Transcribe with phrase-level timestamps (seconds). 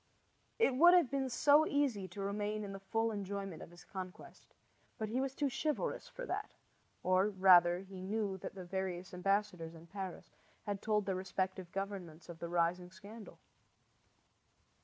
[0.57, 4.55] It would have been so easy to remain in the full enjoyment of his conquest;
[4.97, 6.55] but he was too chivalrous for that,
[7.03, 10.31] or, rather, he knew that the various ambassadors in Paris
[10.65, 13.37] had told their respective governments of the rising scandal.